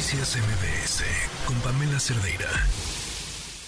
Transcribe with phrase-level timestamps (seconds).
[0.00, 1.04] Noticias MBS
[1.46, 2.48] con Pamela Cerdeira.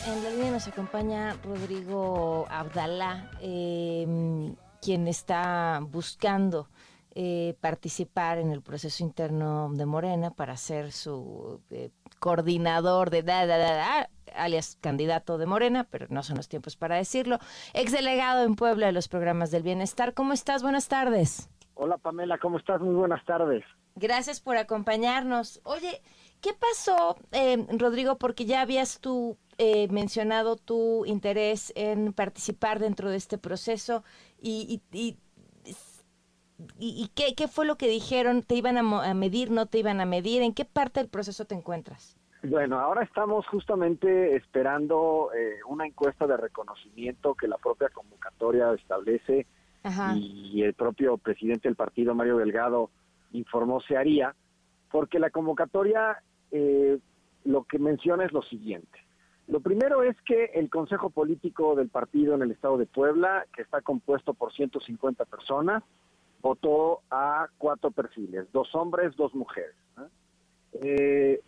[0.07, 6.69] En la línea nos acompaña Rodrigo Abdalá, em, quien está buscando
[7.15, 13.45] eh, participar en el proceso interno de Morena para ser su eh, coordinador de da,
[13.45, 17.41] da, da, alias candidato de Morena, pero no son los tiempos para decirlo.
[17.75, 20.15] Exdelegado en Puebla de los programas del bienestar.
[20.15, 20.63] ¿Cómo estás?
[20.63, 21.51] Buenas tardes.
[21.75, 22.81] Hola Pamela, ¿cómo estás?
[22.81, 23.65] Muy buenas tardes.
[23.95, 25.61] Gracias por acompañarnos.
[25.65, 26.01] Oye,
[26.43, 28.19] ¿qué pasó, eh, Rodrigo?
[28.19, 34.05] Porque ya habías tú eh, mencionado tu interés en participar dentro de este proceso
[34.41, 35.17] y, y,
[36.79, 38.43] y, ¿qué, qué, fue lo que dijeron?
[38.43, 40.43] ¿Te iban a, medir, no te iban a medir?
[40.43, 42.19] ¿En qué parte del proceso te encuentras?
[42.43, 49.47] Bueno, ahora estamos justamente esperando eh, una encuesta de reconocimiento que la propia convocatoria establece
[50.17, 52.91] y el propio presidente del partido, Mario Delgado,
[53.33, 54.35] informó se haría,
[54.91, 56.99] porque la convocatoria eh,
[57.45, 58.99] lo que menciona es lo siguiente.
[59.49, 63.63] Lo primero es que el Consejo Político del partido en el Estado de Puebla, que
[63.63, 65.83] está compuesto por 150 personas,
[66.41, 69.75] votó a cuatro perfiles, dos hombres, dos mujeres.
[70.75, 71.41] Eh,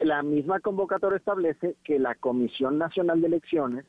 [0.00, 3.86] la misma convocatoria establece que la Comisión Nacional de Elecciones,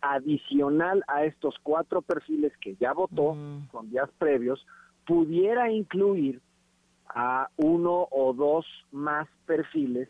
[0.00, 3.68] adicional a estos cuatro perfiles que ya votó mm.
[3.68, 4.66] con días previos,
[5.06, 6.40] pudiera incluir
[7.08, 10.08] a uno o dos más perfiles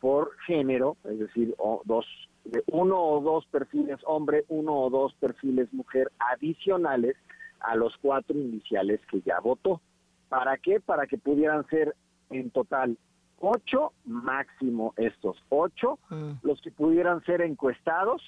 [0.00, 2.06] por género, es decir, o dos,
[2.44, 7.16] de uno o dos perfiles hombre, uno o dos perfiles mujer adicionales
[7.60, 9.80] a los cuatro iniciales que ya votó.
[10.28, 10.80] ¿Para qué?
[10.80, 11.94] Para que pudieran ser
[12.30, 12.96] en total
[13.40, 16.32] ocho, máximo estos ocho, mm.
[16.42, 18.22] los que pudieran ser encuestados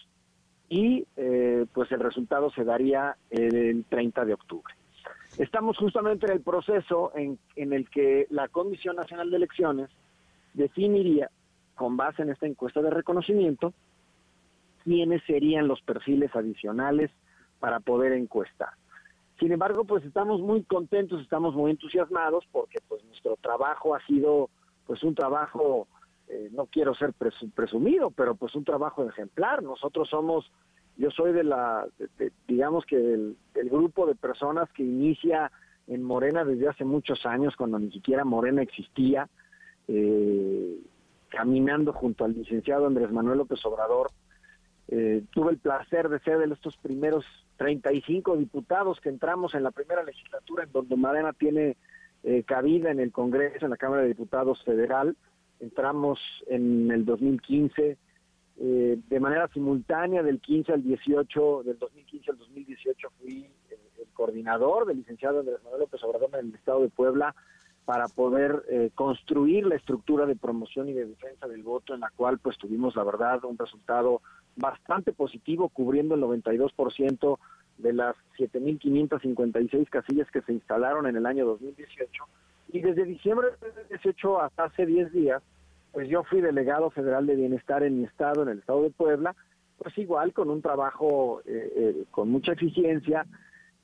[0.68, 4.74] y eh, pues el resultado se daría el 30 de octubre.
[5.38, 9.88] Estamos justamente en el proceso en, el que la Comisión Nacional de Elecciones
[10.52, 11.30] definiría,
[11.76, 13.72] con base en esta encuesta de reconocimiento,
[14.82, 17.12] quiénes serían los perfiles adicionales
[17.60, 18.70] para poder encuestar.
[19.38, 24.50] Sin embargo, pues estamos muy contentos, estamos muy entusiasmados porque pues nuestro trabajo ha sido
[24.88, 25.86] pues un trabajo,
[26.26, 27.12] eh, no quiero ser
[27.54, 29.62] presumido, pero pues un trabajo ejemplar.
[29.62, 30.50] Nosotros somos
[30.98, 31.86] yo soy de la,
[32.48, 35.50] digamos que del, grupo de personas que inicia
[35.86, 39.28] en Morena desde hace muchos años, cuando ni siquiera Morena existía,
[39.86, 40.76] eh,
[41.28, 44.10] caminando junto al licenciado Andrés Manuel López Obrador.
[44.88, 47.24] Eh, tuve el placer de ser de estos primeros
[47.58, 51.76] 35 diputados que entramos en la primera legislatura, en donde Morena tiene
[52.24, 55.16] eh, cabida en el Congreso, en la Cámara de Diputados Federal.
[55.60, 57.98] Entramos en el 2015
[58.60, 63.78] eh, de manera simultánea del 15 al 18, del 2015 al 2018 fui el,
[64.12, 67.36] coordinador del licenciado Andrés Manuel López Obrador en el estado de Puebla
[67.84, 72.10] para poder eh, construir la estructura de promoción y de defensa del voto en la
[72.10, 74.22] cual pues tuvimos la verdad un resultado
[74.56, 77.38] bastante positivo cubriendo el 92%
[77.78, 82.24] de las 7.556 casillas que se instalaron en el año 2018
[82.72, 85.42] y desde diciembre del 2018 hasta hace 10 días
[85.98, 89.34] pues yo fui delegado federal de bienestar en mi estado, en el estado de Puebla,
[89.78, 93.26] pues igual con un trabajo eh, eh, con mucha eficiencia,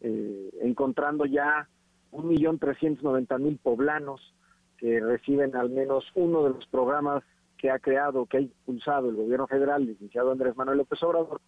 [0.00, 1.68] eh, encontrando ya
[2.12, 4.32] un millón trescientos noventa mil poblanos
[4.78, 7.24] que reciben al menos uno de los programas
[7.58, 11.40] que ha creado, que ha impulsado el gobierno federal, licenciado Andrés Manuel López Obrador,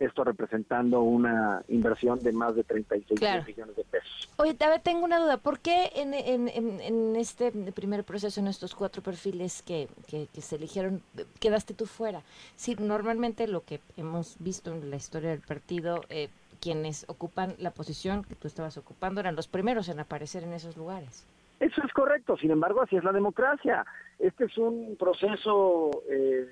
[0.00, 4.30] esto representando una inversión de más de 36 millones de pesos.
[4.38, 5.36] Oye, a ver, tengo una duda.
[5.36, 10.56] ¿Por qué en, en, en, este primer proceso, en estos cuatro perfiles que, que, se
[10.56, 11.02] eligieron,
[11.38, 12.22] quedaste tú fuera?
[12.56, 16.30] Sí, normalmente lo que hemos visto en la historia del partido, eh,
[16.62, 20.78] quienes ocupan la posición que tú estabas ocupando eran los primeros en aparecer en esos
[20.78, 21.26] lugares.
[21.58, 23.84] Eso es correcto, sin embargo, así es la democracia.
[24.18, 26.48] Este es un proceso, eh,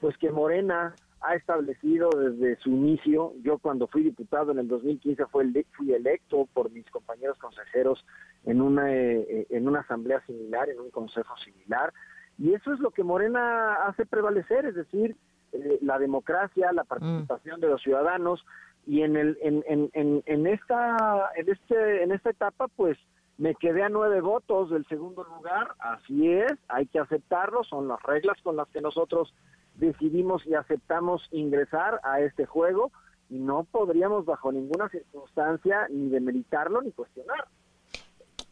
[0.00, 3.32] pues que Morena ha establecido desde su inicio.
[3.42, 8.04] Yo cuando fui diputado en el 2015 fue fui electo por mis compañeros consejeros
[8.44, 11.92] en una, eh, en una asamblea similar, en un consejo similar.
[12.38, 15.16] Y eso es lo que Morena hace prevalecer, es decir,
[15.52, 18.44] eh, la democracia, la participación de los ciudadanos.
[18.84, 22.98] Y en, el, en, en, en, esta, en, este, en esta etapa, pues
[23.42, 25.74] me quedé a nueve votos del segundo lugar.
[25.80, 29.34] Así es, hay que aceptarlo, son las reglas con las que nosotros
[29.74, 32.92] decidimos y aceptamos ingresar a este juego
[33.28, 37.48] y no podríamos bajo ninguna circunstancia ni demeritarlo ni cuestionar.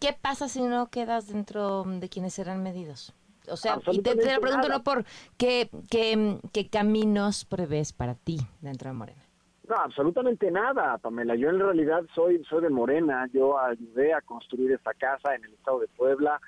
[0.01, 3.15] ¿Qué pasa si no quedas dentro de quienes serán medidos?
[3.49, 5.05] O sea, y te, te, pregunto no por
[5.37, 9.30] qué, qué, qué caminos prevés para ti dentro de Morena.
[9.71, 11.37] No, absolutamente nada, Pamela.
[11.37, 13.29] Yo en realidad soy, soy de Morena.
[13.33, 16.41] Yo ayudé a construir esta casa en el estado de Puebla.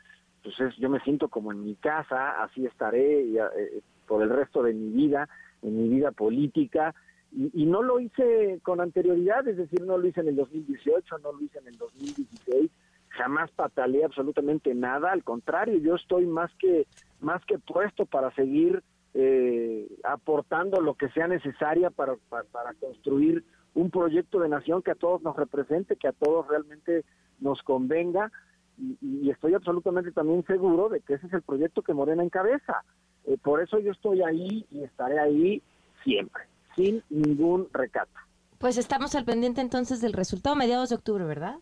[0.42, 4.74] pues yo me siento como en mi casa, así estaré eh, por el resto de
[4.74, 5.28] mi vida,
[5.62, 6.96] en mi vida política,
[7.30, 11.32] y, no lo hice con anterioridad, es decir, no lo hice en el 2018, no
[11.32, 12.70] lo hice en el 2016,
[13.08, 16.86] jamás pataleé absolutamente nada, al contrario, yo estoy más que,
[17.20, 18.82] más que puesto para seguir
[19.14, 23.44] eh, aportando lo que sea necesaria para, para, construir
[23.74, 27.04] un proyecto de nación que a todos nos represente, que a todos realmente
[27.40, 28.30] nos convenga
[28.78, 32.82] y, estoy absolutamente también seguro de que ese es el proyecto que Morena encabeza.
[33.24, 35.62] Eh, por eso yo estoy ahí y estaré ahí
[36.04, 36.44] siempre,
[36.74, 38.12] sin ningún recato.
[38.58, 41.56] Pues estamos al pendiente entonces del resultado mediados de octubre, ¿verdad?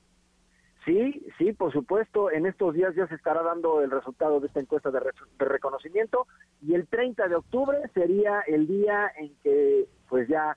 [0.84, 2.30] Sí, sí, por supuesto.
[2.30, 5.00] En estos días ya se estará dando el resultado de esta encuesta de,
[5.38, 6.26] reconocimiento
[6.62, 10.56] y el 30 de octubre sería el día en que pues ya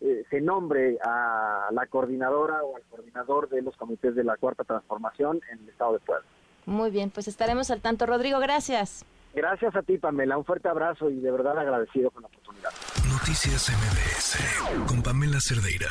[0.00, 4.64] eh, se nombre a la coordinadora o al coordinador de los comités de la Cuarta
[4.64, 6.26] Transformación en el Estado de Puebla.
[6.66, 8.06] Muy bien, pues estaremos al tanto.
[8.06, 9.04] Rodrigo, gracias.
[9.34, 10.38] Gracias a ti, Pamela.
[10.38, 12.70] Un fuerte abrazo y de verdad agradecido con la oportunidad.
[13.10, 15.90] Noticias MBS con Pamela Cerdeira.